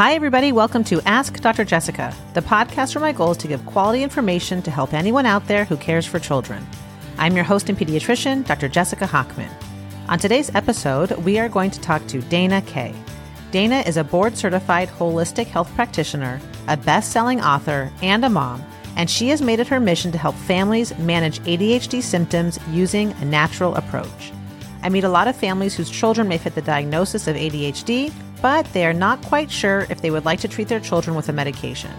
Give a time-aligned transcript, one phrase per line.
[0.00, 0.50] Hi, everybody.
[0.50, 1.62] Welcome to Ask Dr.
[1.62, 5.46] Jessica, the podcast where my goal is to give quality information to help anyone out
[5.46, 6.66] there who cares for children.
[7.18, 8.66] I'm your host and pediatrician, Dr.
[8.66, 9.50] Jessica Hochman.
[10.08, 12.94] On today's episode, we are going to talk to Dana Kay.
[13.50, 18.64] Dana is a board certified holistic health practitioner, a best selling author, and a mom,
[18.96, 23.26] and she has made it her mission to help families manage ADHD symptoms using a
[23.26, 24.32] natural approach.
[24.82, 28.10] I meet a lot of families whose children may fit the diagnosis of ADHD,
[28.42, 31.28] but they are not quite sure if they would like to treat their children with
[31.28, 31.90] a medication.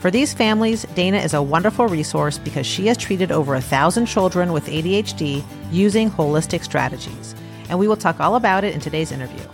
[0.00, 4.06] For these families, Dana is a wonderful resource because she has treated over a thousand
[4.06, 7.34] children with ADHD using holistic strategies.
[7.68, 9.44] And we will talk all about it in today's interview.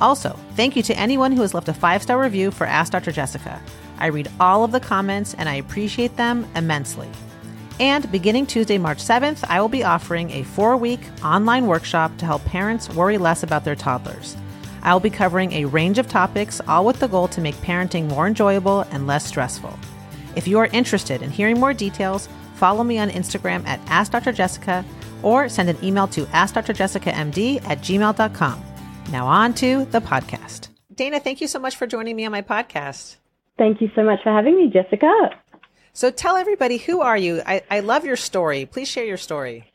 [0.00, 3.12] Also, thank you to anyone who has left a five star review for Ask Dr.
[3.12, 3.62] Jessica.
[3.98, 7.08] I read all of the comments and I appreciate them immensely.
[7.78, 12.26] And beginning Tuesday, March 7th, I will be offering a four week online workshop to
[12.26, 14.36] help parents worry less about their toddlers.
[14.82, 18.26] I'll be covering a range of topics, all with the goal to make parenting more
[18.26, 19.78] enjoyable and less stressful.
[20.36, 24.84] If you are interested in hearing more details, follow me on Instagram at AskDrJessica
[25.22, 28.64] or send an email to AskDrJessicaMD at gmail.com.
[29.10, 30.68] Now on to the podcast.
[30.94, 33.16] Dana, thank you so much for joining me on my podcast.
[33.58, 35.10] Thank you so much for having me, Jessica.
[35.92, 37.42] So tell everybody, who are you?
[37.46, 38.66] I, I love your story.
[38.66, 39.71] Please share your story.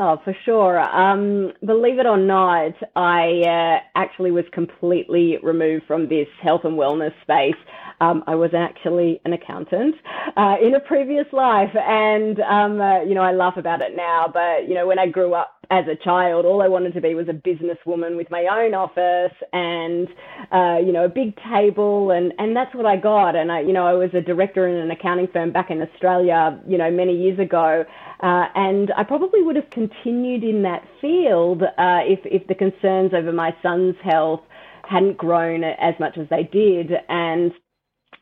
[0.00, 0.78] Oh, for sure.
[0.80, 6.78] Um, believe it or not, I uh, actually was completely removed from this health and
[6.78, 7.56] wellness space.
[8.00, 9.94] Um, I was actually an accountant
[10.36, 14.30] uh, in a previous life, and um, uh, you know I laugh about it now.
[14.32, 17.14] But you know when I grew up as a child, all I wanted to be
[17.14, 20.08] was a businesswoman with my own office and
[20.52, 23.34] uh, you know a big table, and and that's what I got.
[23.34, 26.60] And I you know I was a director in an accounting firm back in Australia,
[26.68, 27.84] you know many years ago,
[28.22, 33.12] uh, and I probably would have continued in that field uh, if if the concerns
[33.12, 34.40] over my son's health
[34.88, 37.52] hadn't grown as much as they did, and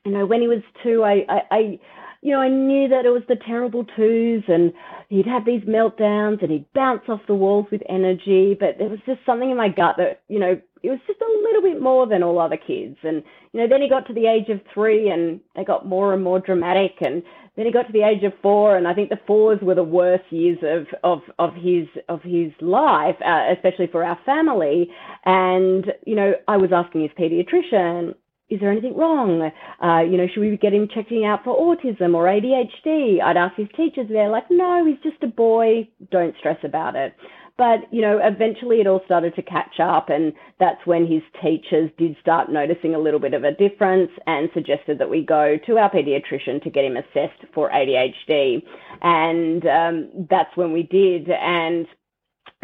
[0.07, 1.59] you know, when he was two, I, I, I,
[2.23, 4.73] you know, I knew that it was the terrible twos and
[5.09, 8.57] he'd have these meltdowns and he'd bounce off the walls with energy.
[8.59, 11.43] But there was just something in my gut that, you know, it was just a
[11.43, 12.97] little bit more than all other kids.
[13.03, 16.15] And, you know, then he got to the age of three and they got more
[16.15, 16.93] and more dramatic.
[17.01, 17.25] And
[17.57, 18.77] then he got to the age of four.
[18.77, 22.53] And I think the fours were the worst years of, of, of his, of his
[22.61, 24.89] life, uh, especially for our family.
[25.25, 28.15] And, you know, I was asking his pediatrician,
[28.49, 29.51] is there anything wrong?
[29.83, 33.21] Uh, you know, should we be getting checking out for autism or ADHD?
[33.21, 35.89] I'd ask his teachers, they're like, no, he's just a boy.
[36.11, 37.15] Don't stress about it.
[37.59, 41.91] But, you know, eventually it all started to catch up, and that's when his teachers
[41.97, 45.79] did start noticing a little bit of a difference and suggested that we go to
[45.79, 48.63] our pediatrician to get him assessed for ADHD.
[49.01, 51.31] And um, that's when we did.
[51.31, 51.87] And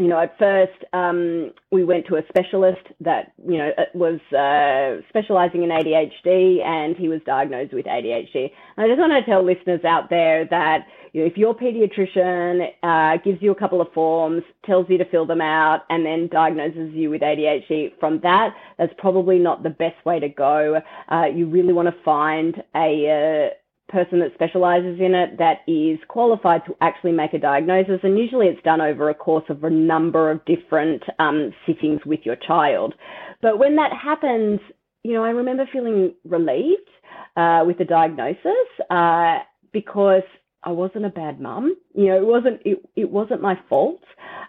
[0.03, 5.01] you know, at first um, we went to a specialist that, you know, was uh,
[5.09, 8.51] specializing in ADHD and he was diagnosed with ADHD.
[8.77, 12.73] And I just want to tell listeners out there that, you know, if your pediatrician
[12.83, 16.29] uh, gives you a couple of forms, tells you to fill them out, and then
[16.33, 20.81] diagnoses you with ADHD from that, that's probably not the best way to go.
[21.13, 23.55] Uh, you really want to find a, uh,
[23.93, 28.01] person that specializes in it that is qualified to actually make a diagnosis.
[28.03, 32.21] And usually it's done over a course of a number of different um, sittings with
[32.25, 32.95] your child.
[33.43, 34.61] But when that happens,
[35.03, 36.89] you know, I remember feeling relieved
[37.37, 39.39] uh, with the diagnosis uh,
[39.73, 40.23] because
[40.65, 41.77] I wasn't a bad mum.
[41.95, 44.03] You know, it wasn't it, it wasn't my fault.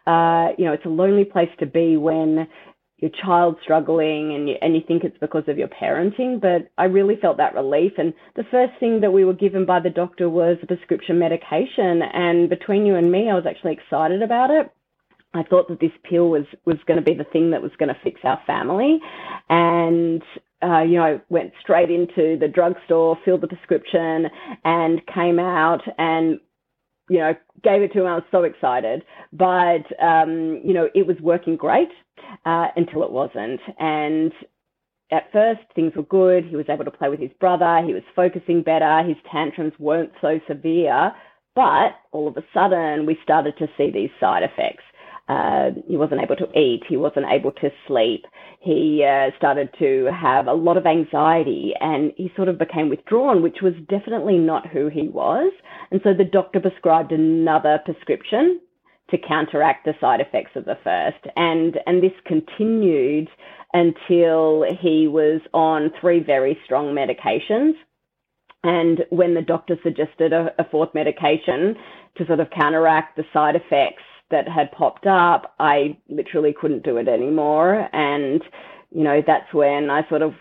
[0.06, 2.48] Uh, you know, it's a lonely place to be when
[2.98, 6.86] your child struggling and you, and you think it's because of your parenting, but I
[6.86, 7.94] really felt that relief.
[7.98, 12.02] And the first thing that we were given by the doctor was a prescription medication.
[12.02, 14.72] And between you and me, I was actually excited about it.
[15.34, 17.90] I thought that this pill was, was going to be the thing that was going
[17.90, 19.00] to fix our family.
[19.50, 20.22] And,
[20.62, 24.28] uh, you know, went straight into the drugstore, filled the prescription,
[24.64, 26.40] and came out and
[27.10, 27.34] you know,
[27.64, 28.08] gave it to him.
[28.08, 31.90] I was so excited, but um, you know, it was working great
[32.46, 33.60] uh, until it wasn't.
[33.80, 34.32] And
[35.12, 36.46] at first, things were good.
[36.46, 37.82] He was able to play with his brother.
[37.86, 39.04] He was focusing better.
[39.04, 41.14] His tantrums weren't so severe.
[41.56, 44.84] But all of a sudden, we started to see these side effects.
[45.30, 46.84] Uh, he wasn't able to eat.
[46.88, 48.26] He wasn't able to sleep.
[48.60, 53.42] He uh, started to have a lot of anxiety and he sort of became withdrawn,
[53.42, 55.52] which was definitely not who he was.
[55.92, 58.60] And so the doctor prescribed another prescription
[59.12, 61.26] to counteract the side effects of the first.
[61.36, 63.30] And, and this continued
[63.74, 67.74] until he was on three very strong medications.
[68.64, 71.76] And when the doctor suggested a, a fourth medication
[72.18, 76.98] to sort of counteract the side effects, that had popped up, I literally couldn't do
[76.98, 77.88] it anymore.
[77.94, 78.42] And,
[78.90, 80.34] you know, that's when I sort of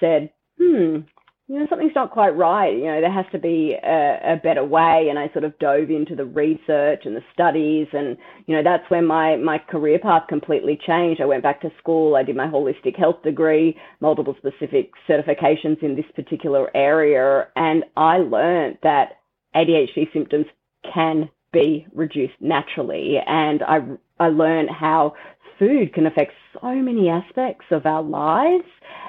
[0.00, 0.98] said, hmm,
[1.46, 2.76] you know, something's not quite right.
[2.76, 5.06] You know, there has to be a, a, better way.
[5.08, 7.86] And I sort of dove into the research and the studies.
[7.92, 11.22] And, you know, that's when my, my career path completely changed.
[11.22, 12.16] I went back to school.
[12.16, 17.48] I did my holistic health degree, multiple specific certifications in this particular area.
[17.56, 19.12] And I learned that
[19.54, 20.46] ADHD symptoms
[20.92, 23.18] can be reduced naturally.
[23.26, 23.80] And I,
[24.18, 25.14] I learned how
[25.58, 28.64] food can affect so many aspects of our lives.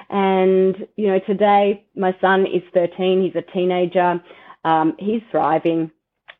[0.08, 4.22] And, you know, today my son is 13, he's a teenager,
[4.64, 5.90] um, he's thriving.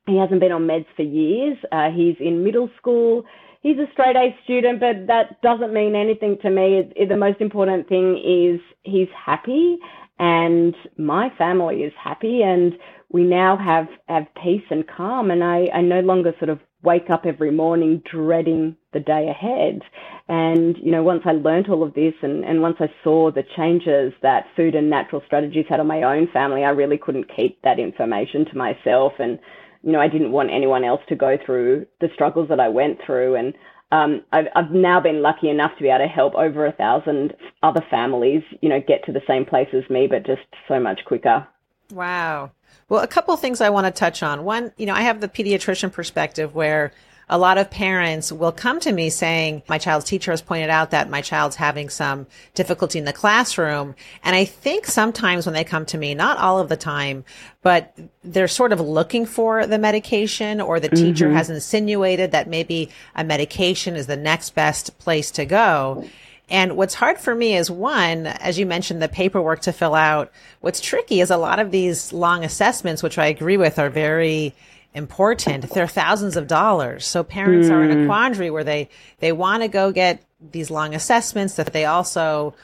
[0.06, 1.56] He hasn't been on meds for years.
[1.70, 3.24] Uh, he's in middle school.
[3.62, 6.78] He's a straight A student, but that doesn't mean anything to me.
[6.78, 9.78] It, it, the most important thing is he's happy
[10.18, 12.74] and my family is happy and
[13.10, 15.30] we now have, have peace and calm.
[15.30, 19.82] And I, I no longer sort of wake up every morning dreading the day ahead.
[20.28, 23.44] And, you know, once I learned all of this and, and once I saw the
[23.56, 27.60] changes that food and natural strategies had on my own family, I really couldn't keep
[27.62, 29.12] that information to myself.
[29.18, 29.38] And,
[29.82, 32.98] you know, I didn't want anyone else to go through the struggles that I went
[33.04, 33.34] through.
[33.34, 33.54] And
[33.92, 37.34] um, I've, I've now been lucky enough to be able to help over a thousand
[37.62, 41.00] other families, you know, get to the same place as me, but just so much
[41.04, 41.46] quicker.
[41.90, 42.52] Wow.
[42.88, 44.44] Well, a couple things I want to touch on.
[44.44, 46.92] One, you know, I have the pediatrician perspective where
[47.32, 50.90] a lot of parents will come to me saying, my child's teacher has pointed out
[50.90, 53.94] that my child's having some difficulty in the classroom.
[54.24, 57.24] And I think sometimes when they come to me, not all of the time,
[57.62, 61.04] but they're sort of looking for the medication or the mm-hmm.
[61.04, 66.04] teacher has insinuated that maybe a medication is the next best place to go.
[66.50, 70.32] And what's hard for me is one, as you mentioned, the paperwork to fill out.
[70.60, 74.54] What's tricky is a lot of these long assessments, which I agree with are very
[74.92, 75.70] important.
[75.70, 77.06] They're thousands of dollars.
[77.06, 77.72] So parents mm.
[77.72, 78.06] are in a hmm.
[78.06, 78.88] quandary where they,
[79.20, 82.54] they want to go get these long assessments that they also,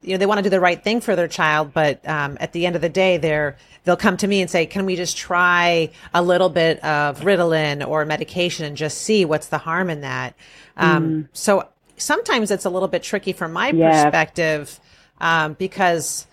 [0.00, 1.74] you know, they want to do the right thing for their child.
[1.74, 4.66] But, um, at the end of the day, they're, they'll come to me and say,
[4.66, 9.48] can we just try a little bit of Ritalin or medication and just see what's
[9.48, 10.34] the harm in that?
[10.76, 11.28] Um, mm.
[11.32, 14.04] so sometimes it's a little bit tricky from my yeah.
[14.04, 14.80] perspective,
[15.20, 16.26] um, because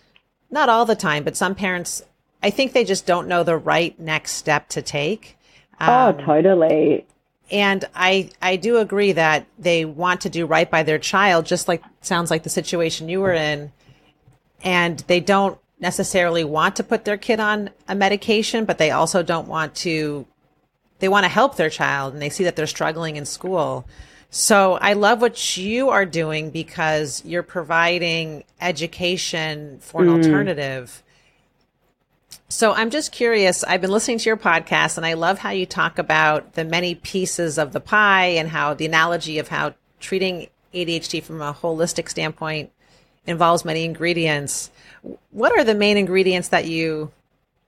[0.49, 2.03] not all the time, but some parents
[2.43, 5.37] I think they just don't know the right next step to take.
[5.79, 7.05] Oh, um, oh, totally.
[7.51, 11.67] And I, I do agree that they want to do right by their child, just
[11.67, 13.71] like sounds like the situation you were in.
[14.63, 19.21] And they don't necessarily want to put their kid on a medication, but they also
[19.21, 20.25] don't want to,
[20.99, 23.85] they want to help their child and they see that they're struggling in school.
[24.31, 30.15] So I love what you are doing because you're providing education for an mm.
[30.15, 31.03] alternative
[32.51, 33.63] so I'm just curious.
[33.63, 36.95] I've been listening to your podcast and I love how you talk about the many
[36.95, 42.09] pieces of the pie and how the analogy of how treating ADHD from a holistic
[42.09, 42.71] standpoint
[43.25, 44.69] involves many ingredients.
[45.31, 47.11] What are the main ingredients that you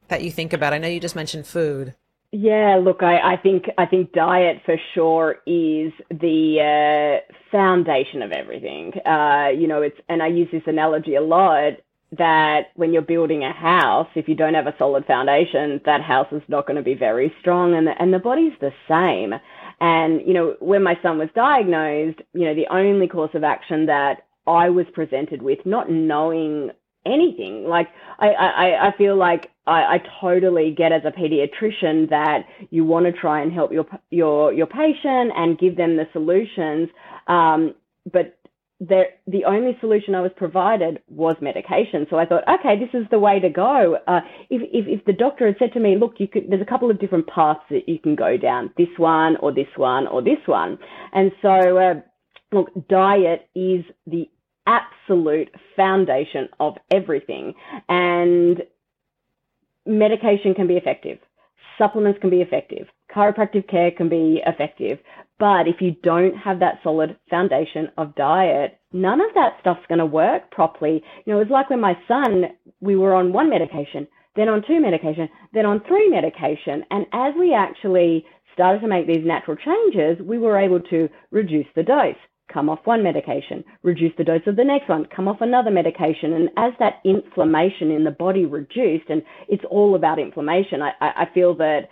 [0.10, 0.74] that you think about?
[0.74, 1.96] I know you just mentioned food.
[2.34, 8.34] Yeah, look, I, I think I think diet for sure is the uh, foundation of
[8.34, 8.94] everything.
[9.06, 11.74] Uh, you know, it's and I use this analogy a lot
[12.18, 16.28] that when you're building a house, if you don't have a solid foundation, that house
[16.34, 17.76] is not going to be very strong.
[17.76, 19.34] And the, and the body's the same.
[19.82, 23.88] And, you know, when my son was diagnosed, you know, the only course of action
[23.88, 26.72] that I was presented with, not knowing
[27.06, 27.88] anything, like
[28.20, 33.06] I, I, I feel like I, I totally get as a pediatrician that you want
[33.06, 36.90] to try and help your, your, your patient and give them the solutions.
[37.28, 37.76] Um,
[38.12, 38.38] but
[38.80, 42.06] the the only solution I was provided was medication.
[42.10, 43.98] So I thought, okay, this is the way to go.
[44.08, 44.20] Uh,
[44.50, 46.92] if, if, if the doctor had said to me, look, you could, there's a couple
[46.92, 50.40] of different paths that you can go down, this one or this one or this
[50.46, 50.78] one.
[51.14, 51.94] And so, uh,
[52.52, 54.30] look, diet is the
[54.68, 57.54] absolute foundation of everything.
[57.90, 58.64] And
[59.86, 61.20] medication can be effective.
[61.78, 62.88] Supplements can be effective.
[63.14, 65.00] Chiropractic care can be effective.
[65.40, 70.00] But if you don't have that solid foundation of diet, none of that stuff's going
[70.00, 71.04] to work properly.
[71.26, 72.46] You know, it's like when my son,
[72.80, 76.84] we were on one medication, then on two medication, then on three medication.
[76.92, 81.68] And as we actually started to make these natural changes, we were able to reduce
[81.76, 82.16] the dose,
[82.54, 86.34] come off one medication, reduce the dose of the next one, come off another medication.
[86.34, 91.28] And as that inflammation in the body reduced, and it's all about inflammation, I, I
[91.34, 91.90] feel that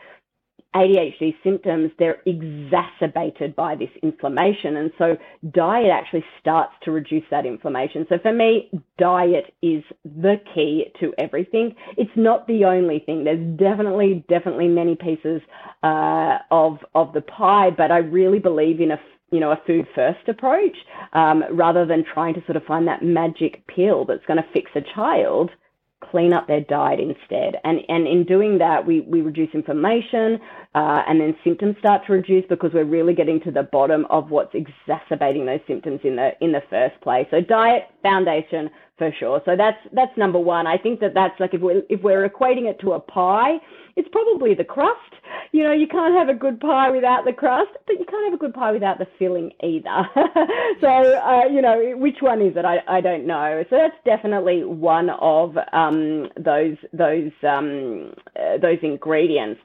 [0.74, 4.78] ADHD symptoms, they're exacerbated by this inflammation.
[4.78, 5.18] And so
[5.52, 8.06] diet actually starts to reduce that inflammation.
[8.08, 11.76] So for me, diet is the key to everything.
[11.98, 13.26] It's not the only thing.
[13.26, 15.42] There's definitely, definitely many pieces
[15.84, 19.00] uh, of, of the pie, but I really believe in a
[19.32, 20.76] you know, a food first approach,
[21.14, 24.70] um, rather than trying to sort of find that magic pill that's going to fix
[24.76, 25.50] a child
[26.12, 27.56] clean up their diet instead.
[27.64, 30.40] And, and in doing that, we, we reduce inflammation
[30.76, 34.30] uh, and then symptoms start to reduce because we're really getting to the bottom of
[34.30, 37.28] what's exacerbating those symptoms in the, in the first place.
[37.32, 38.70] So diet, foundation,
[39.02, 39.42] for sure.
[39.46, 40.68] So that's that's number one.
[40.68, 43.56] I think that that's like if we're if we're equating it to a pie,
[43.96, 45.00] it's probably the crust.
[45.52, 48.36] You know, you can't have a good pie without the crust, but you can't have
[48.36, 50.08] a good pie without the filling either.
[50.82, 52.64] so uh, you know, which one is it?
[52.64, 53.64] I, I don't know.
[53.72, 59.62] So that's definitely one of um, those those um, uh, those ingredients.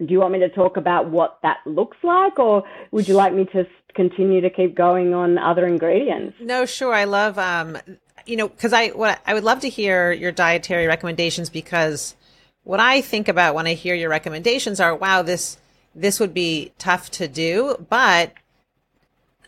[0.00, 3.32] Do you want me to talk about what that looks like, or would you like
[3.32, 6.36] me to continue to keep going on other ingredients?
[6.42, 6.92] No, sure.
[6.92, 7.78] I love um,
[8.26, 12.14] you know, because I what I would love to hear your dietary recommendations because
[12.64, 15.56] what I think about when I hear your recommendations are, wow, this
[15.94, 18.32] this would be tough to do, but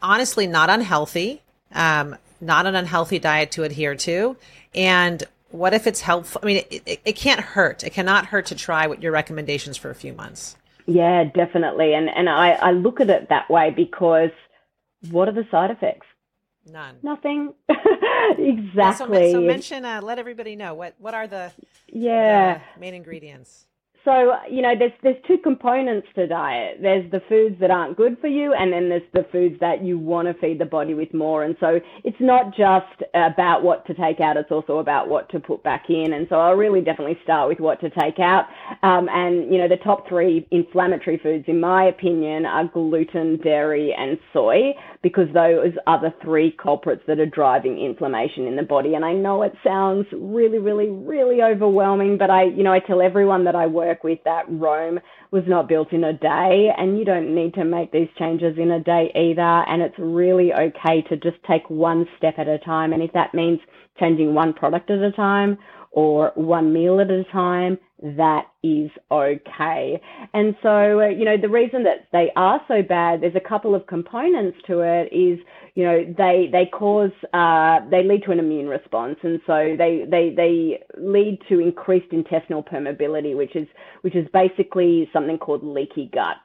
[0.00, 1.42] honestly, not unhealthy,
[1.72, 4.36] um, not an unhealthy diet to adhere to,
[4.74, 6.40] and what if it's helpful?
[6.42, 7.82] I mean, it, it, it can't hurt.
[7.82, 10.56] It cannot hurt to try what your recommendations for a few months.
[10.86, 14.30] Yeah, definitely, and and I, I look at it that way because
[15.10, 16.06] what are the side effects?
[16.68, 16.96] None.
[17.02, 17.54] Nothing.
[18.38, 19.32] exactly.
[19.32, 21.52] So, so mention, uh, let everybody know what what are the
[21.86, 23.67] yeah the main ingredients.
[24.08, 26.78] So, you know, there's there's two components to diet.
[26.80, 29.98] There's the foods that aren't good for you, and then there's the foods that you
[29.98, 31.44] want to feed the body with more.
[31.44, 35.38] And so it's not just about what to take out, it's also about what to
[35.38, 36.14] put back in.
[36.14, 38.46] And so I'll really definitely start with what to take out.
[38.82, 43.92] Um, and, you know, the top three inflammatory foods, in my opinion, are gluten, dairy,
[43.92, 44.72] and soy,
[45.02, 48.94] because those are the three culprits that are driving inflammation in the body.
[48.94, 53.02] And I know it sounds really, really, really overwhelming, but I, you know, I tell
[53.02, 55.00] everyone that I work work with that Rome
[55.30, 58.70] was not built in a day and you don't need to make these changes in
[58.70, 59.40] a day either.
[59.68, 62.92] And it's really okay to just take one step at a time.
[62.92, 63.60] And if that means
[63.98, 65.58] changing one product at a time
[65.98, 70.00] or one meal at a time, that is okay.
[70.32, 73.74] And so, uh, you know, the reason that they are so bad, there's a couple
[73.74, 75.40] of components to it is,
[75.74, 79.16] you know, they, they cause, uh, they lead to an immune response.
[79.24, 83.66] And so they, they, they lead to increased intestinal permeability, which is,
[84.02, 86.36] which is basically something called leaky gut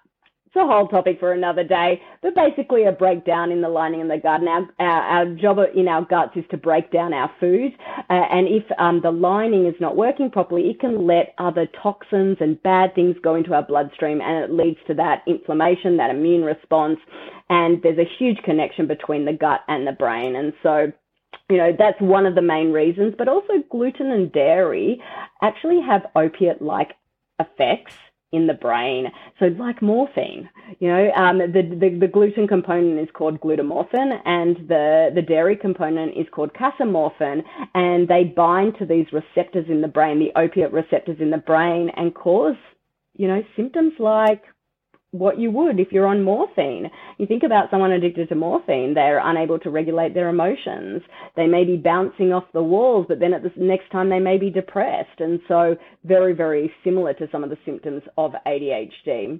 [0.53, 4.07] it's a whole topic for another day, but basically a breakdown in the lining of
[4.07, 4.47] the gut.
[4.47, 7.71] Our, our, our job in our guts is to break down our food.
[8.07, 12.37] Uh, and if um, the lining is not working properly, it can let other toxins
[12.39, 16.43] and bad things go into our bloodstream and it leads to that inflammation, that immune
[16.43, 16.99] response.
[17.49, 20.35] And there's a huge connection between the gut and the brain.
[20.35, 20.91] And so,
[21.49, 25.01] you know, that's one of the main reasons, but also gluten and dairy
[25.41, 26.91] actually have opiate like
[27.39, 27.95] effects
[28.33, 29.05] in the brain.
[29.39, 30.49] So like morphine,
[30.79, 35.55] you know, um, the, the, the gluten component is called gluteomorphin and the, the dairy
[35.55, 37.43] component is called casomorphin
[37.75, 41.89] and they bind to these receptors in the brain, the opiate receptors in the brain
[41.95, 42.55] and cause,
[43.15, 44.41] you know, symptoms like
[45.13, 46.89] what you would if you're on morphine.
[47.19, 51.01] You think about someone addicted to morphine, they're unable to regulate their emotions.
[51.35, 54.37] They may be bouncing off the walls, but then at the next time they may
[54.37, 55.19] be depressed.
[55.19, 59.39] And so very, very similar to some of the symptoms of ADHD.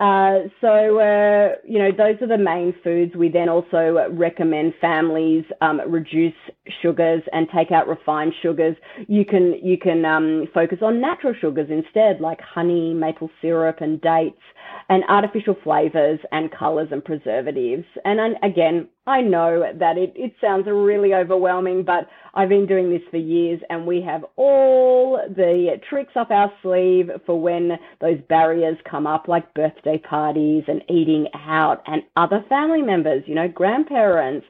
[0.00, 3.14] Uh, so, uh, you know, those are the main foods.
[3.14, 6.34] We then also recommend families um, reduce
[6.82, 8.76] sugars and take out refined sugars.
[9.06, 14.00] You can you can um, focus on natural sugars instead, like honey, maple syrup, and
[14.00, 14.42] dates
[14.88, 17.84] and artificial flavors and colors and preservatives.
[18.04, 23.02] And again, I know that it, it sounds really overwhelming, but I've been doing this
[23.10, 28.78] for years and we have all the tricks up our sleeve for when those barriers
[28.90, 34.46] come up, like birthday parties and eating out and other family members, you know, grandparents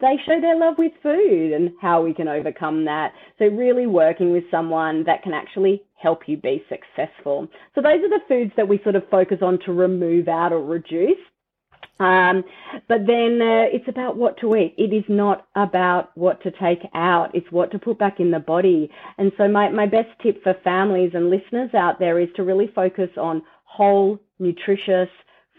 [0.00, 3.12] they show their love with food and how we can overcome that.
[3.38, 7.48] So really working with someone that can actually help you be successful.
[7.74, 10.64] So those are the foods that we sort of focus on to remove out or
[10.64, 11.18] reduce.
[12.00, 12.42] Um,
[12.88, 14.74] but then uh, it's about what to eat.
[14.78, 17.34] It is not about what to take out.
[17.34, 18.90] It's what to put back in the body.
[19.18, 22.70] And so my, my best tip for families and listeners out there is to really
[22.74, 25.10] focus on whole, nutritious,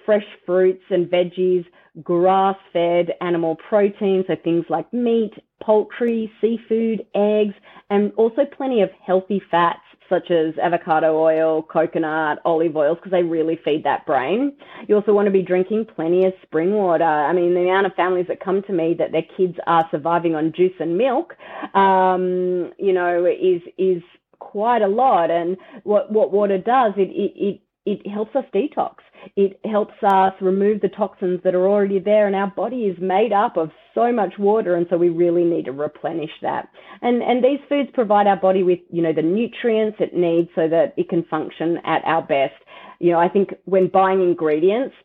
[0.06, 1.66] fresh fruits and veggies,
[2.02, 7.54] grass fed animal protein, so things like meat, poultry, seafood, eggs,
[7.92, 9.82] and also plenty of healthy fats
[10.12, 14.54] such as avocado oil, coconut, olive oils, because they really feed that brain.
[14.88, 17.04] You also want to be drinking plenty of spring water.
[17.04, 20.36] I mean, the amount of families that come to me that their kids are surviving
[20.36, 21.36] on juice and milk,
[21.74, 24.04] um, you know, is is
[24.40, 25.32] quite a lot.
[25.32, 28.96] And what what water does, it it, it it helps us detox.
[29.36, 33.34] It helps us remove the toxins that are already there, and our body is made
[33.34, 36.70] up of so much water, and so we really need to replenish that.
[37.02, 40.68] And and these foods provide our body with you know the nutrients it needs so
[40.68, 42.56] that it can function at our best.
[43.00, 44.96] You know, I think when buying ingredients,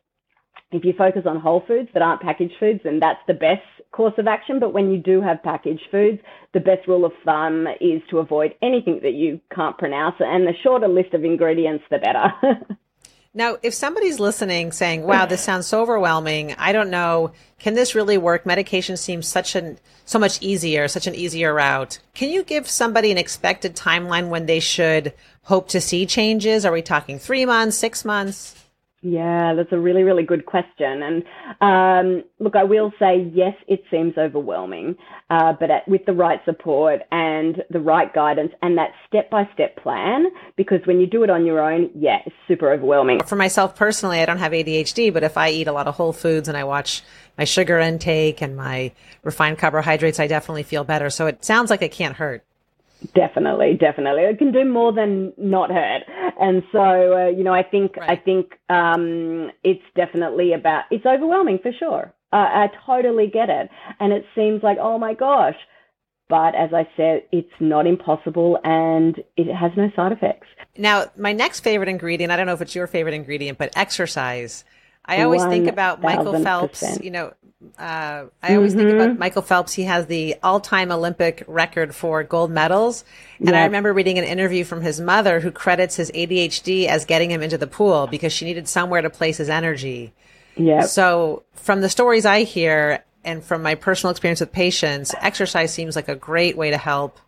[0.72, 4.14] if you focus on whole foods that aren't packaged foods, then that's the best course
[4.18, 4.58] of action.
[4.58, 6.20] But when you do have packaged foods,
[6.54, 10.16] the best rule of thumb is to avoid anything that you can't pronounce.
[10.18, 12.32] And the shorter list of ingredients, the better.
[13.34, 17.30] now, if somebody's listening saying, wow, this sounds so overwhelming, I don't know,
[17.60, 18.44] can this really work?
[18.44, 22.00] Medication seems such an, so much easier, such an easier route.
[22.14, 26.64] Can you give somebody an expected timeline when they should hope to see changes?
[26.64, 28.65] Are we talking three months, six months?
[29.08, 31.02] Yeah, that's a really, really good question.
[31.02, 31.22] And
[31.60, 34.96] um, look, I will say, yes, it seems overwhelming,
[35.30, 39.48] uh, but at, with the right support and the right guidance and that step by
[39.54, 43.22] step plan, because when you do it on your own, yeah, it's super overwhelming.
[43.22, 46.12] For myself personally, I don't have ADHD, but if I eat a lot of whole
[46.12, 47.04] foods and I watch
[47.38, 48.90] my sugar intake and my
[49.22, 51.10] refined carbohydrates, I definitely feel better.
[51.10, 52.45] So it sounds like it can't hurt.
[53.14, 54.22] Definitely, definitely.
[54.22, 56.02] It can do more than not hurt.
[56.40, 58.10] And so, uh, you know, I think, right.
[58.10, 62.12] I think, um, it's definitely about, it's overwhelming for sure.
[62.32, 63.70] Uh, I totally get it.
[64.00, 65.56] And it seems like, oh my gosh.
[66.28, 70.48] But as I said, it's not impossible and it has no side effects.
[70.76, 74.64] Now, my next favorite ingredient, I don't know if it's your favorite ingredient, but exercise.
[75.06, 77.32] I always think about Michael Phelps, you know,
[77.78, 78.80] uh, I always mm-hmm.
[78.80, 79.18] think about mm-hmm.
[79.18, 79.72] Michael Phelps.
[79.72, 83.04] He has the all-time Olympic record for gold medals,
[83.38, 83.56] and yep.
[83.56, 87.42] I remember reading an interview from his mother who credits his ADHD as getting him
[87.42, 90.12] into the pool because she needed somewhere to place his energy.
[90.56, 90.82] Yeah.
[90.82, 95.96] So from the stories I hear and from my personal experience with patients, exercise seems
[95.96, 97.18] like a great way to help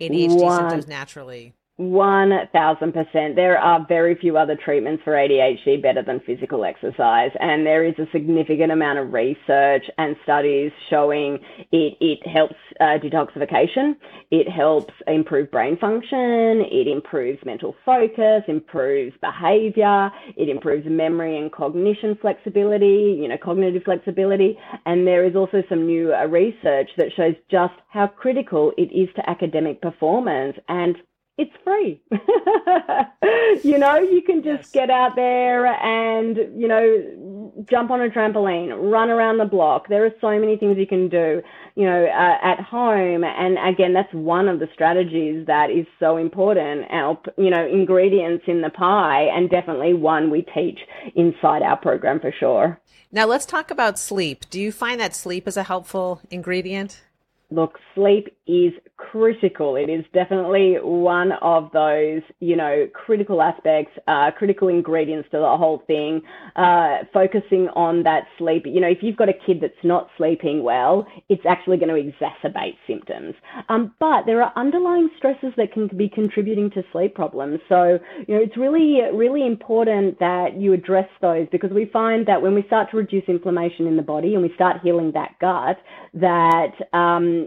[0.00, 0.58] ADHD One.
[0.58, 1.54] symptoms naturally.
[1.80, 3.34] 1000%.
[3.34, 7.30] There are very few other treatments for ADHD better than physical exercise.
[7.40, 11.38] And there is a significant amount of research and studies showing
[11.72, 13.96] it, it helps uh, detoxification.
[14.30, 16.66] It helps improve brain function.
[16.70, 20.10] It improves mental focus, improves behavior.
[20.36, 24.58] It improves memory and cognition flexibility, you know, cognitive flexibility.
[24.84, 29.08] And there is also some new uh, research that shows just how critical it is
[29.16, 30.96] to academic performance and
[31.40, 32.02] it's free.
[33.64, 34.70] you know, you can just yes.
[34.72, 39.88] get out there and, you know, jump on a trampoline, run around the block.
[39.88, 41.40] There are so many things you can do,
[41.76, 43.24] you know, uh, at home.
[43.24, 46.90] And again, that's one of the strategies that is so important.
[46.90, 50.78] Our, you know, ingredients in the pie and definitely one we teach
[51.16, 52.78] inside our program for sure.
[53.10, 54.44] Now let's talk about sleep.
[54.50, 57.02] Do you find that sleep is a helpful ingredient?
[57.50, 59.76] Look, sleep is critical.
[59.76, 65.56] It is definitely one of those, you know, critical aspects, uh, critical ingredients to the
[65.56, 66.22] whole thing.
[66.56, 68.64] Uh, focusing on that sleep.
[68.66, 72.12] You know, if you've got a kid that's not sleeping well, it's actually going to
[72.12, 73.34] exacerbate symptoms.
[73.68, 77.60] Um, but there are underlying stresses that can be contributing to sleep problems.
[77.68, 82.42] So, you know, it's really, really important that you address those because we find that
[82.42, 85.78] when we start to reduce inflammation in the body and we start healing that gut,
[86.14, 87.39] that um,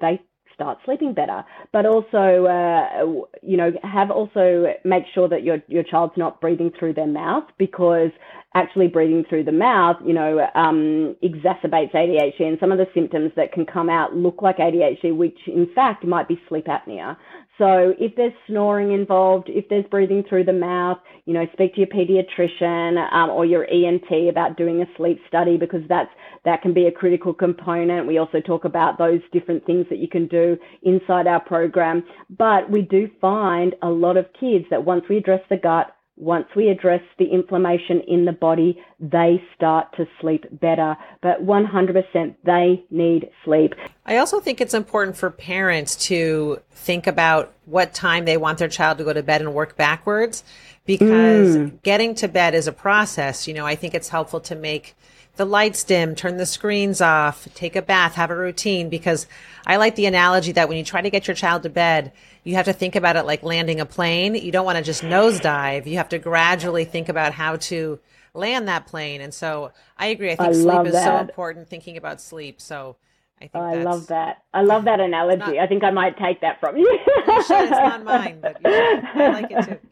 [0.00, 0.20] they
[0.54, 1.44] start sleeping better.
[1.72, 6.72] But also, uh, you know, have also make sure that your your child's not breathing
[6.78, 8.10] through their mouth because
[8.54, 12.40] actually breathing through the mouth, you know, um, exacerbates ADHD.
[12.40, 16.04] And some of the symptoms that can come out look like ADHD, which in fact
[16.04, 17.16] might be sleep apnea.
[17.58, 21.80] So if there's snoring involved, if there's breathing through the mouth, you know, speak to
[21.80, 26.10] your pediatrician um, or your ENT about doing a sleep study because that's
[26.44, 28.06] that can be a critical component.
[28.06, 32.04] We also talk about those different things that you can do inside our program.
[32.38, 36.46] But we do find a lot of kids that once we address the gut, once
[36.56, 40.96] we address the inflammation in the body, they start to sleep better.
[41.22, 43.74] But 100% they need sleep.
[44.04, 48.68] I also think it's important for parents to think about what time they want their
[48.68, 50.42] child to go to bed and work backwards
[50.86, 51.82] because mm.
[51.82, 53.46] getting to bed is a process.
[53.46, 54.96] You know, I think it's helpful to make
[55.36, 59.26] the lights dim, turn the screens off, take a bath, have a routine because
[59.66, 62.12] I like the analogy that when you try to get your child to bed,
[62.48, 64.34] you have to think about it like landing a plane.
[64.34, 65.84] You don't want to just nosedive.
[65.84, 68.00] You have to gradually think about how to
[68.32, 69.20] land that plane.
[69.20, 70.32] And so I agree.
[70.32, 71.04] I think I sleep is that.
[71.04, 72.62] so important thinking about sleep.
[72.62, 72.96] So
[73.36, 74.44] I think I love that.
[74.54, 75.40] I love that analogy.
[75.40, 76.84] Not, I think I might take that from you.
[76.88, 77.64] you should.
[77.64, 79.82] It's not mine, but I like it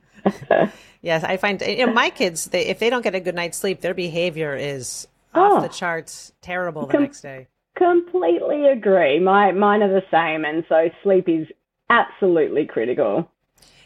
[0.48, 0.72] too.
[1.02, 2.46] yes, I find you know, my kids.
[2.46, 5.72] They, if they don't get a good night's sleep, their behavior is off the oh.
[5.72, 7.48] charts, terrible the com- next day.
[7.76, 9.20] Completely agree.
[9.20, 11.46] My mine are the same, and so sleep is
[11.90, 13.30] absolutely critical.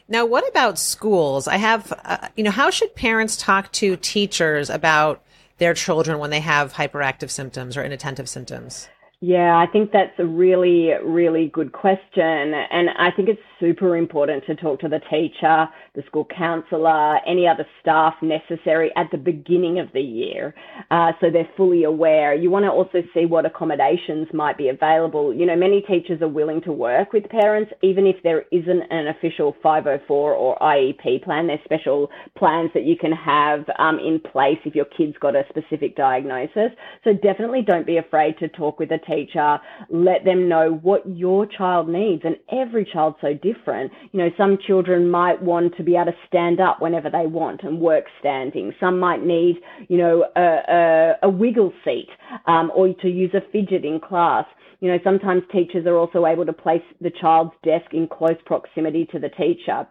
[0.09, 1.47] Now, what about schools?
[1.47, 5.23] I have, uh, you know, how should parents talk to teachers about
[5.59, 8.89] their children when they have hyperactive symptoms or inattentive symptoms?
[9.21, 12.55] Yeah, I think that's a really, really good question.
[12.55, 17.47] And I think it's super important to talk to the teacher, the school counsellor, any
[17.47, 20.55] other staff necessary at the beginning of the year
[20.91, 22.35] uh, so they're fully aware.
[22.35, 25.35] You want to also see what accommodations might be available.
[25.35, 29.09] You know, many teachers are willing to work with parents, even if there isn't an
[29.09, 31.47] official 504 or IEP plan.
[31.47, 35.45] There's special plans that you can have um, in place if your kid's got a
[35.49, 36.71] specific diagnosis.
[37.05, 39.59] So definitely don't be afraid to talk with a teacher.
[39.91, 42.23] Let them know what your child needs.
[42.25, 43.50] And every child's so different.
[43.65, 47.63] You know, some children might want to be able to stand up whenever they want
[47.63, 48.73] and work standing.
[48.81, 49.57] Some might need,
[49.89, 52.09] you know, a, a, a wiggle seat
[52.47, 54.45] um, or to use a fidget in class.
[54.81, 59.07] You know, sometimes teachers are also able to place the child's desk in close proximity
[59.13, 59.87] to the teacher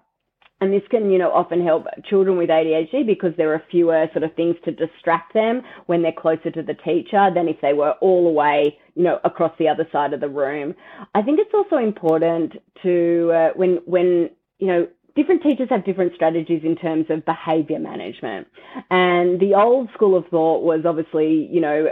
[0.61, 4.23] and this can, you know, often help children with ADHD because there are fewer sort
[4.23, 7.91] of things to distract them when they're closer to the teacher than if they were
[8.01, 10.75] all the way, you know, across the other side of the room.
[11.15, 16.13] I think it's also important to, uh, when, when, you know, different teachers have different
[16.15, 18.47] strategies in terms of behavior management.
[18.89, 21.87] And the old school of thought was obviously, you know,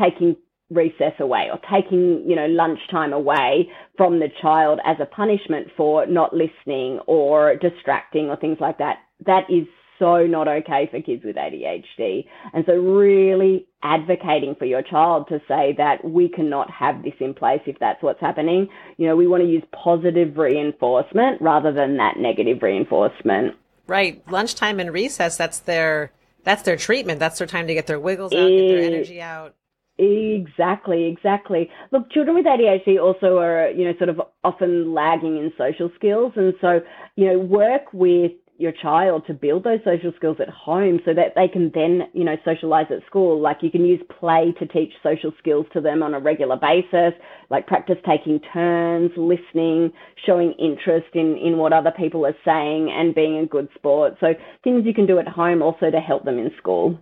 [0.00, 0.36] taking
[0.70, 6.06] recess away or taking, you know, lunchtime away from the child as a punishment for
[6.06, 8.98] not listening or distracting or things like that.
[9.24, 9.66] That is
[9.98, 12.26] so not okay for kids with ADHD.
[12.52, 17.34] And so really advocating for your child to say that we cannot have this in
[17.34, 18.68] place if that's what's happening.
[18.96, 23.54] You know, we want to use positive reinforcement rather than that negative reinforcement.
[23.86, 24.22] Right.
[24.30, 27.18] Lunchtime and recess, that's their that's their treatment.
[27.18, 29.54] That's their time to get their wiggles out, get their energy out.
[29.98, 31.70] Exactly, exactly.
[31.90, 36.32] Look, children with ADHD also are, you know, sort of often lagging in social skills.
[36.36, 36.80] And so,
[37.16, 41.32] you know, work with your child to build those social skills at home so that
[41.34, 43.40] they can then, you know, socialize at school.
[43.40, 47.12] Like you can use play to teach social skills to them on a regular basis,
[47.50, 49.92] like practice taking turns, listening,
[50.26, 54.14] showing interest in, in what other people are saying and being a good sport.
[54.20, 56.98] So things you can do at home also to help them in school.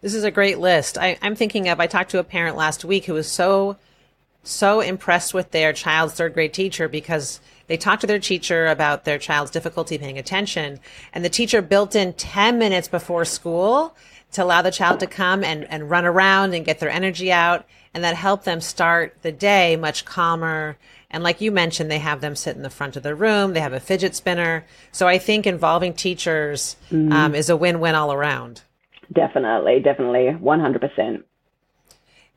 [0.00, 0.96] This is a great list.
[0.96, 3.76] I, I'm thinking of, I talked to a parent last week who was so,
[4.44, 9.04] so impressed with their child's third grade teacher because they talked to their teacher about
[9.04, 10.78] their child's difficulty paying attention.
[11.12, 13.96] And the teacher built in 10 minutes before school
[14.32, 17.66] to allow the child to come and, and run around and get their energy out.
[17.92, 20.76] And that helped them start the day much calmer.
[21.10, 23.52] And like you mentioned, they have them sit in the front of the room.
[23.52, 24.64] They have a fidget spinner.
[24.92, 27.12] So I think involving teachers mm-hmm.
[27.12, 28.62] um, is a win-win all around.
[29.12, 31.24] Definitely, definitely, one hundred percent.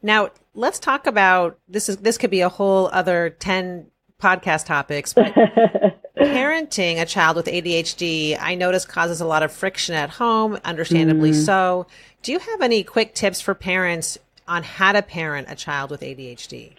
[0.01, 1.89] Now let's talk about this.
[1.89, 3.87] Is this could be a whole other ten
[4.21, 5.33] podcast topics, but
[6.17, 11.31] parenting a child with ADHD, I notice causes a lot of friction at home, understandably
[11.31, 11.45] mm.
[11.45, 11.87] so.
[12.21, 16.01] Do you have any quick tips for parents on how to parent a child with
[16.01, 16.73] ADHD?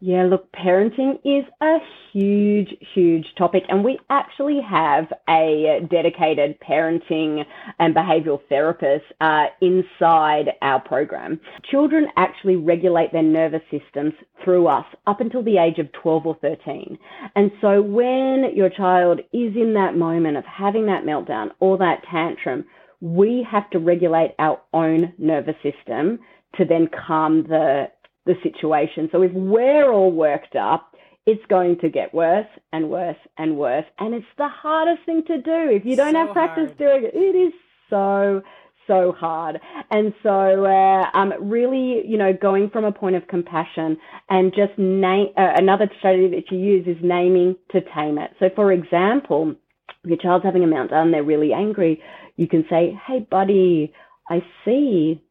[0.00, 1.78] Yeah, look, parenting is a
[2.12, 7.42] huge, huge topic, and we actually have a dedicated parenting
[7.78, 11.40] and behavioral therapist uh, inside our program.
[11.70, 14.12] Children actually regulate their nervous systems
[14.44, 16.98] through us up until the age of 12 or 13.
[17.34, 22.02] And so when your child is in that moment of having that meltdown or that
[22.10, 22.64] tantrum,
[23.00, 26.18] we have to regulate our own nervous system
[26.56, 27.86] to then calm the
[28.26, 29.08] the situation.
[29.12, 30.94] So if we're all worked up,
[31.26, 33.86] it's going to get worse and worse and worse.
[33.98, 35.70] And it's the hardest thing to do.
[35.70, 36.78] If you don't so have practice hard.
[36.78, 37.52] doing it, it is
[37.88, 38.42] so,
[38.86, 39.58] so hard.
[39.90, 43.96] And so, uh, um, really, you know, going from a point of compassion
[44.28, 48.32] and just name, uh, another strategy that you use is naming to tame it.
[48.38, 49.54] So, for example,
[50.02, 52.02] if your child's having a meltdown, they're really angry,
[52.36, 53.94] you can say, Hey, buddy,
[54.28, 55.22] I see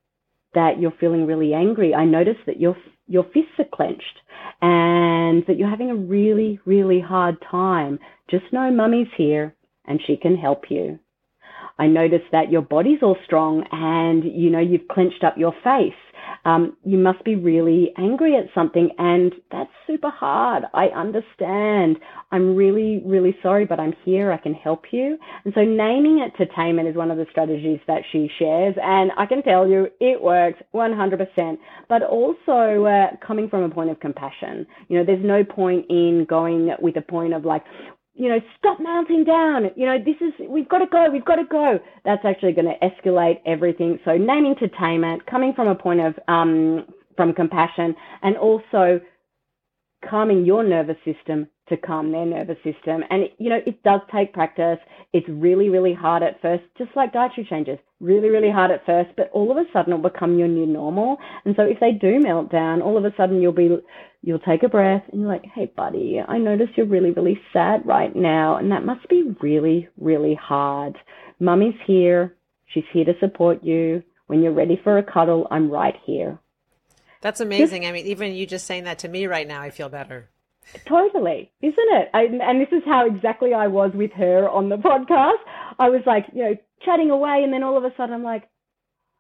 [0.56, 1.94] that you're feeling really angry.
[1.94, 2.76] I notice that your
[3.08, 4.20] your fists are clenched
[4.62, 8.00] and that you're having a really, really hard time.
[8.30, 11.00] Just know mummy's here and she can help you.
[11.80, 15.94] I notice that your body's all strong and you know you've clenched up your face
[16.46, 20.64] um, you must be really angry at something, and that's super hard.
[20.74, 21.98] I understand.
[22.32, 24.32] I'm really, really sorry, but I'm here.
[24.32, 25.18] I can help you.
[25.46, 28.76] And so, naming it to tame it is one of the strategies that she shares,
[28.82, 31.58] and I can tell you it works 100%.
[31.88, 34.68] But also uh, coming from a point of compassion.
[34.90, 37.64] You know, there's no point in going with a point of like,
[38.16, 39.72] you know, stop mounting down.
[39.76, 41.80] You know, this is, we've got to go, we've got to go.
[42.06, 44.00] That's actually going to escalate everything.
[44.06, 44.18] So
[44.80, 49.00] tame it, coming from a point of, um, from compassion and also
[50.10, 53.04] calming your nervous system to calm their nervous system.
[53.10, 54.80] And, you know, it does take practice.
[55.14, 59.12] It's really, really hard at first, just like dietary changes, really, really hard at first,
[59.16, 61.18] but all of a sudden it'll become your new normal.
[61.46, 63.78] And so if they do melt down, all of a sudden you'll be,
[64.22, 67.86] you'll take a breath and you're like, hey, buddy, I notice you're really, really sad
[67.86, 68.58] right now.
[68.58, 70.98] And that must be really, really hard.
[71.40, 72.36] Mummy's here.
[72.68, 74.04] She's here to support you.
[74.28, 76.40] When you're ready for a cuddle, I'm right here.
[77.24, 77.86] That's amazing.
[77.86, 80.30] I mean, even you just saying that to me right now, I feel better.
[80.86, 82.10] Totally, isn't it?
[82.14, 85.40] I, and this is how exactly I was with her on the podcast.
[85.80, 88.50] I was like, you know, chatting away, and then all of a sudden I'm like,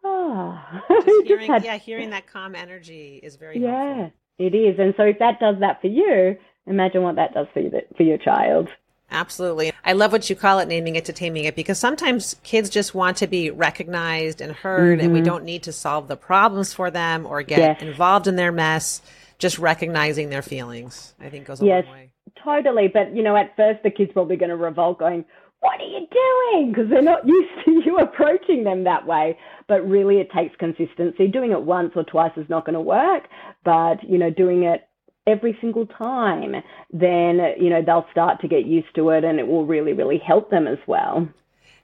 [0.03, 0.83] ah.
[0.89, 1.23] Oh.
[1.25, 4.13] Hearing, had, yeah, hearing that calm energy is very yeah, helpful.
[4.37, 4.79] it is.
[4.79, 6.37] And so if that does that for you,
[6.67, 8.67] imagine what that does for you, for your child.
[9.13, 9.71] Absolutely.
[9.85, 12.95] I love what you call it, naming it to taming it, because sometimes kids just
[12.95, 15.05] want to be recognized and heard, mm-hmm.
[15.05, 15.25] and we mm-hmm.
[15.25, 17.81] don't need to solve the problems for them or get yes.
[17.81, 19.01] involved in their mess.
[19.39, 22.11] Just recognizing their feelings, I think, goes a yes, long way.
[22.25, 22.87] Yes, totally.
[22.87, 25.25] But, you know, at first the kid's probably going to revolt, going,
[25.59, 26.71] What are you doing?
[26.71, 29.37] Because they're not used to you approaching them that way.
[29.67, 31.27] But really, it takes consistency.
[31.27, 33.23] Doing it once or twice is not going to work.
[33.65, 34.87] But, you know, doing it
[35.25, 36.55] every single time,
[36.91, 40.17] then, you know, they'll start to get used to it and it will really, really
[40.17, 41.27] help them as well.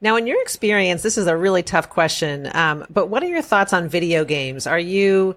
[0.01, 3.41] Now, in your experience, this is a really tough question, um, but what are your
[3.41, 4.65] thoughts on video games?
[4.65, 5.35] Are you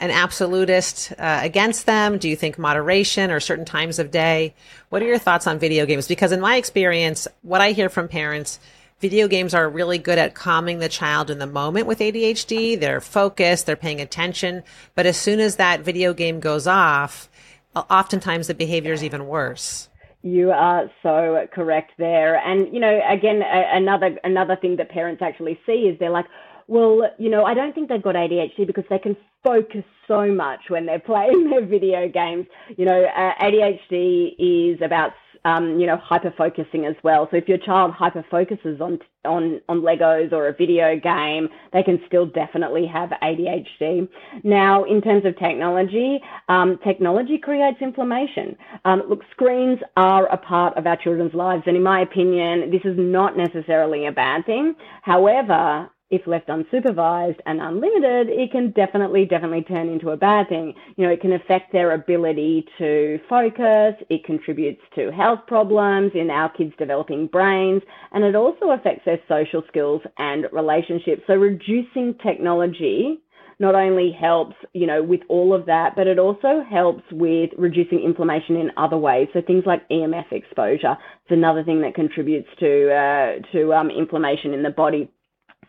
[0.00, 2.18] an absolutist uh, against them?
[2.18, 4.54] Do you think moderation or certain times of day?
[4.90, 6.08] What are your thoughts on video games?
[6.08, 8.58] Because in my experience, what I hear from parents,
[9.00, 12.78] video games are really good at calming the child in the moment with ADHD.
[12.78, 14.62] They're focused, they're paying attention.
[14.94, 17.28] But as soon as that video game goes off,
[17.74, 19.88] oftentimes the behavior is even worse.
[20.22, 22.36] You are so correct there.
[22.36, 26.26] And, you know, again, a- another, another thing that parents actually see is they're like,
[26.68, 30.60] well, you know, I don't think they've got ADHD because they can focus so much
[30.68, 32.46] when they're playing their video games.
[32.76, 35.12] You know, uh, ADHD is about
[35.44, 37.28] um, you know, hyper focusing as well.
[37.30, 41.82] So if your child hyper focuses on on on Legos or a video game, they
[41.82, 44.08] can still definitely have ADHD.
[44.44, 48.56] Now, in terms of technology, um, technology creates inflammation.
[48.84, 52.82] Um, look, screens are a part of our children's lives, and in my opinion, this
[52.84, 54.74] is not necessarily a bad thing.
[55.02, 60.74] However, if left unsupervised and unlimited, it can definitely, definitely turn into a bad thing.
[60.96, 63.94] You know, it can affect their ability to focus.
[64.10, 67.80] It contributes to health problems in our kids' developing brains,
[68.12, 71.22] and it also affects their social skills and relationships.
[71.26, 73.22] So reducing technology
[73.58, 78.00] not only helps, you know, with all of that, but it also helps with reducing
[78.00, 79.28] inflammation in other ways.
[79.32, 80.92] So things like EMF exposure
[81.26, 85.10] is another thing that contributes to uh, to um, inflammation in the body.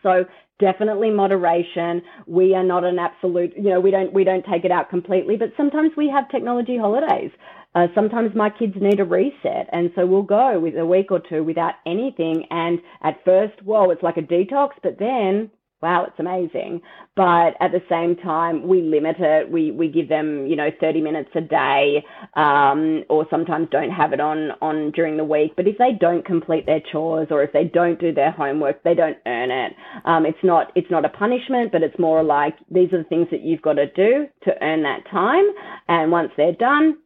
[0.04, 0.24] So
[0.60, 2.02] definitely moderation.
[2.28, 5.36] We are not an absolute, you know, we don't we don't take it out completely,
[5.36, 7.32] but sometimes we have technology holidays.
[7.74, 11.20] Uh, sometimes my kids need a reset, and so we'll go with a week or
[11.28, 12.44] two without anything.
[12.50, 15.50] And at first, whoa, it's like a detox, but then
[15.84, 16.80] wow, it's amazing.
[17.14, 19.50] But at the same time, we limit it.
[19.50, 22.02] We we give them, you know, 30 minutes a day,
[22.36, 25.52] um, or sometimes don't have it on on during the week.
[25.56, 28.94] But if they don't complete their chores or if they don't do their homework, they
[28.94, 29.74] don't earn it.
[30.06, 33.28] Um, it's not it's not a punishment, but it's more like these are the things
[33.30, 35.44] that you've got to do to earn that time.
[35.88, 36.96] And once they're done,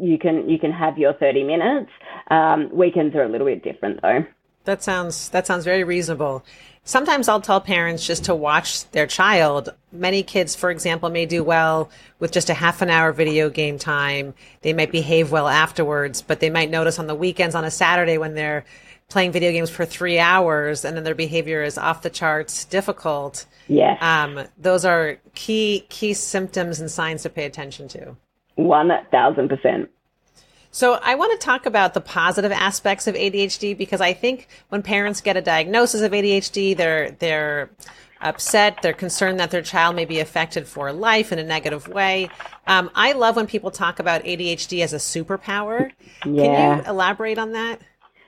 [0.00, 1.90] you can you can have your 30 minutes.
[2.30, 4.24] Um, weekends are a little bit different though.
[4.64, 6.44] That sounds that sounds very reasonable.
[6.86, 9.70] Sometimes I'll tell parents just to watch their child.
[9.90, 13.78] Many kids, for example, may do well with just a half an hour video game
[13.78, 14.34] time.
[14.60, 18.18] They might behave well afterwards, but they might notice on the weekends on a Saturday
[18.18, 18.64] when they're
[19.08, 23.46] playing video games for three hours and then their behavior is off the charts difficult.
[23.68, 23.98] Yes.
[24.02, 28.16] Um, those are key key symptoms and signs to pay attention to.
[28.56, 29.90] One thousand percent.
[30.74, 34.82] So I want to talk about the positive aspects of ADHD because I think when
[34.82, 37.70] parents get a diagnosis of ADHD, they're they're
[38.20, 42.28] upset, they're concerned that their child may be affected for life in a negative way.
[42.66, 45.92] Um, I love when people talk about ADHD as a superpower.
[46.26, 46.42] Yeah.
[46.42, 47.80] Can you elaborate on that?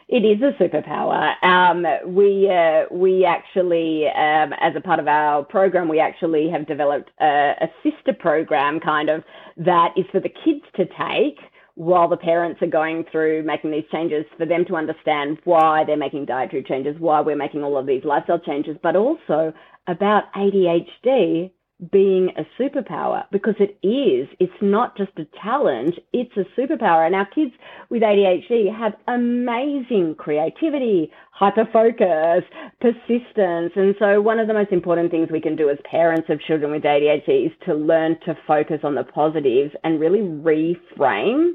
[0.06, 1.34] It is a superpower.
[1.42, 6.68] Um, we uh, we actually, um, as a part of our program, we actually have
[6.68, 9.24] developed a, a sister program, kind of
[9.56, 11.40] that is for the kids to take
[11.76, 15.96] while the parents are going through making these changes for them to understand why they're
[15.96, 19.52] making dietary changes, why we're making all of these lifestyle changes, but also
[19.86, 21.50] about ADHD
[21.92, 24.28] being a superpower because it is.
[24.40, 27.04] It's not just a challenge, it's a superpower.
[27.04, 27.52] And our kids
[27.90, 32.44] with ADHD have amazing creativity, hyperfocus,
[32.80, 33.72] persistence.
[33.76, 36.72] And so, one of the most important things we can do as parents of children
[36.72, 41.52] with ADHD is to learn to focus on the positives and really reframe,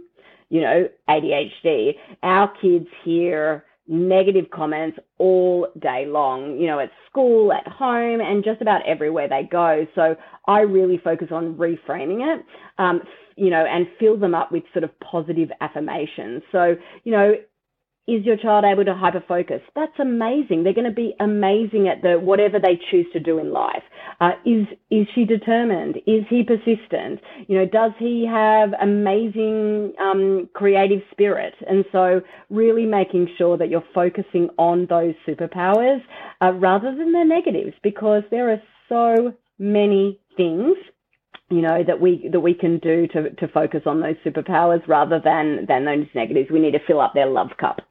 [0.52, 1.94] you know, ADHD.
[2.22, 8.44] Our kids hear negative comments all day long, you know, at school, at home, and
[8.44, 9.88] just about everywhere they go.
[9.96, 10.16] So
[10.48, 12.46] I really focus on reframing it,
[12.78, 13.02] um,
[13.38, 16.44] you know, and fill them up with sort of positive affirmations.
[16.52, 17.34] So, you know,
[18.08, 19.62] is your child able to hyper focus?
[19.76, 20.64] That's amazing.
[20.64, 23.84] They're going to be amazing at the whatever they choose to do in life.
[24.20, 25.98] Uh, is is she determined?
[26.08, 27.20] Is he persistent?
[27.48, 31.54] You know, does he have amazing um, creative spirit?
[31.68, 36.02] And so, really making sure that you're focusing on those superpowers
[36.42, 40.76] uh, rather than the negatives, because there are so many things
[41.52, 45.20] you know that we that we can do to to focus on those superpowers rather
[45.24, 46.50] than than those negatives.
[46.50, 47.82] We need to fill up their love cup.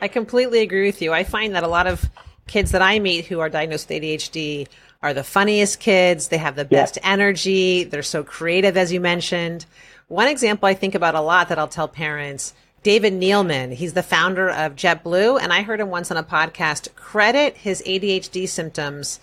[0.00, 1.12] I completely agree with you.
[1.12, 2.08] I find that a lot of
[2.46, 4.68] kids that I meet who are diagnosed with ADHD
[5.02, 6.28] are the funniest kids.
[6.28, 7.06] They have the best yep.
[7.06, 7.84] energy.
[7.84, 9.66] They're so creative, as you mentioned.
[10.08, 14.04] One example I think about a lot that I'll tell parents David Neeleman, he's the
[14.04, 19.18] founder of JetBlue, and I heard him once on a podcast credit his ADHD symptoms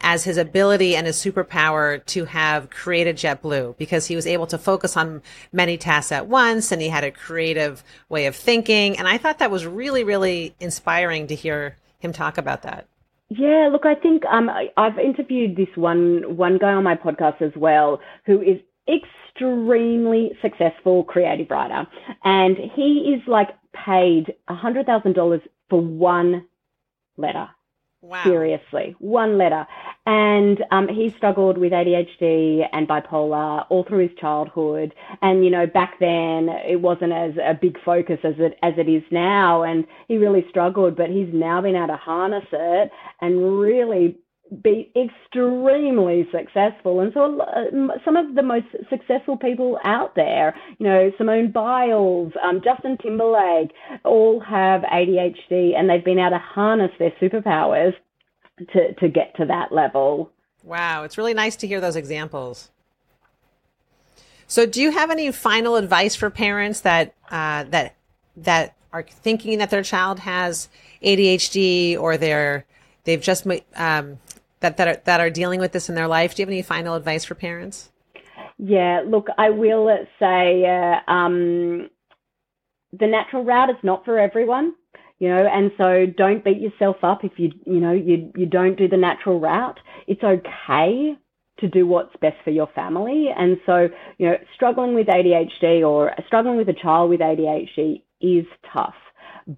[0.00, 4.58] as his ability and his superpower to have created JetBlue because he was able to
[4.58, 8.96] focus on many tasks at once and he had a creative way of thinking.
[8.96, 12.86] And I thought that was really, really inspiring to hear him talk about that.
[13.30, 17.52] Yeah, look, I think um, I've interviewed this one one guy on my podcast as
[17.54, 18.58] well, who is
[18.88, 21.86] extremely successful creative writer,
[22.24, 26.46] and he is like paid a hundred thousand dollars for one
[27.18, 27.50] letter
[28.00, 28.22] Wow.
[28.24, 29.66] Seriously, one letter.
[30.06, 34.94] And um, he struggled with ADHD and bipolar all through his childhood.
[35.20, 38.88] And, you know, back then it wasn't as a big focus as it, as it
[38.88, 39.64] is now.
[39.64, 44.16] And he really struggled, but he's now been able to harness it and really
[44.62, 47.00] be extremely successful.
[47.00, 52.32] And so uh, some of the most successful people out there, you know, Simone Biles,
[52.42, 53.72] um, Justin Timberlake,
[54.04, 57.94] all have ADHD and they've been able to harness their superpowers
[58.72, 60.30] to, to get to that level.
[60.64, 61.04] Wow.
[61.04, 62.70] It's really nice to hear those examples.
[64.46, 67.96] So do you have any final advice for parents that, uh, that,
[68.38, 70.68] that are thinking that their child has
[71.02, 72.64] ADHD or they're,
[73.04, 74.18] they've just um,
[74.60, 76.34] that that are, that are dealing with this in their life.
[76.34, 77.90] Do you have any final advice for parents?
[78.58, 81.90] Yeah, look, I will say uh, um,
[82.92, 84.74] the natural route is not for everyone,
[85.18, 88.76] you know, and so don't beat yourself up if you you know you you don't
[88.76, 89.78] do the natural route.
[90.06, 91.16] It's okay
[91.60, 96.12] to do what's best for your family, and so you know, struggling with ADHD or
[96.26, 98.94] struggling with a child with ADHD is tough,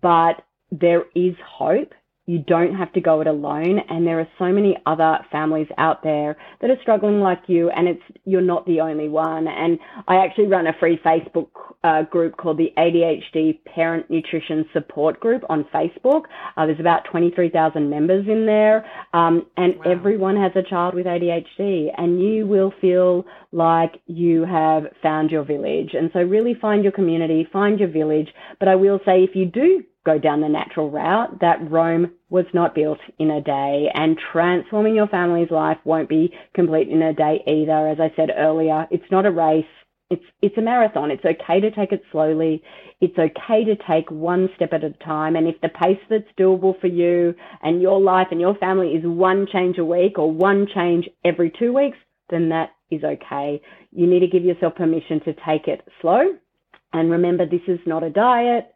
[0.03, 1.93] but there is hope
[2.27, 3.81] you don't have to go it alone.
[3.89, 7.89] And there are so many other families out there that are struggling like you, and
[7.89, 9.49] it's you're not the only one.
[9.49, 11.49] And I actually run a free Facebook
[11.83, 16.25] uh, group called the ADHD Parent Nutrition Support Group on Facebook.
[16.57, 19.91] Uh, there's about 23,000 members in there, um, and wow.
[19.91, 25.43] everyone has a child with ADHD, and you will feel like you have found your
[25.43, 25.95] village.
[25.95, 28.29] And so, really find your community, find your village.
[28.59, 32.47] But I will say, if you do go down the natural route, that Rome was
[32.53, 37.13] not built in a day and transforming your family's life won't be complete in a
[37.13, 37.89] day either.
[37.89, 39.65] As I said earlier, it's not a race.
[40.11, 41.13] It's, it's a marathon.
[41.13, 42.63] It's okay to take it slowly.
[43.01, 45.37] It's okay to take one step at a time.
[45.37, 49.05] And if the pace that's doable for you and your life and your family is
[49.05, 53.61] one change a week or one change every two weeks, then that is okay.
[53.93, 56.23] You need to give yourself permission to take it slow.
[56.93, 58.73] And remember, this is not a diet.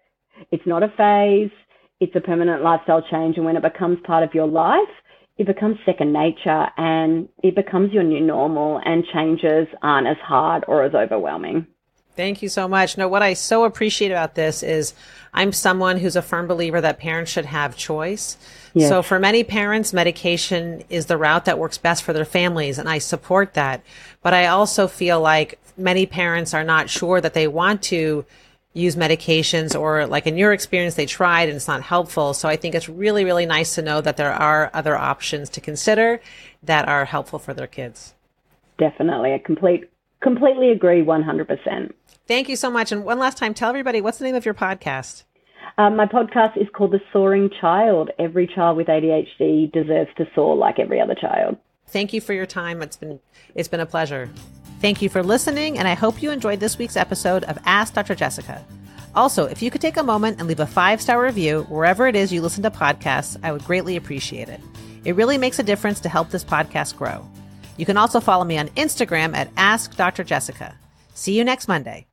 [0.50, 1.50] It's not a phase,
[2.00, 3.36] it's a permanent lifestyle change.
[3.36, 4.88] And when it becomes part of your life,
[5.36, 10.64] it becomes second nature and it becomes your new normal, and changes aren't as hard
[10.68, 11.66] or as overwhelming.
[12.16, 12.96] Thank you so much.
[12.96, 14.94] No, what I so appreciate about this is
[15.32, 18.36] I'm someone who's a firm believer that parents should have choice.
[18.72, 18.88] Yes.
[18.88, 22.88] So for many parents, medication is the route that works best for their families, and
[22.88, 23.82] I support that.
[24.22, 28.24] But I also feel like many parents are not sure that they want to
[28.74, 32.34] use medications or like in your experience they tried and it's not helpful.
[32.34, 35.60] So i think it's really really nice to know that there are other options to
[35.60, 36.20] consider
[36.62, 38.14] that are helpful for their kids.
[38.78, 39.32] Definitely.
[39.32, 39.88] I complete
[40.20, 41.92] completely agree 100%
[42.26, 42.92] thank you so much.
[42.92, 45.24] And one last time tell everybody what's the name of your podcast?
[45.78, 48.10] Um, my podcast is called the soaring child.
[48.18, 51.56] Every child with adhd deserves to soar like every other child.
[51.86, 52.82] Thank you for your time.
[52.82, 53.20] It's been
[53.54, 54.30] it's been a pleasure.
[54.84, 58.14] Thank you for listening, and I hope you enjoyed this week's episode of Ask Dr.
[58.14, 58.62] Jessica.
[59.14, 62.14] Also, if you could take a moment and leave a five star review wherever it
[62.14, 64.60] is you listen to podcasts, I would greatly appreciate it.
[65.06, 67.26] It really makes a difference to help this podcast grow.
[67.78, 70.22] You can also follow me on Instagram at Ask Dr.
[70.22, 70.74] Jessica.
[71.14, 72.06] See you next Monday.